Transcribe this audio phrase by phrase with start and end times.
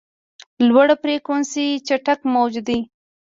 [0.67, 2.79] لوړ فریکونسي چټک موج دی.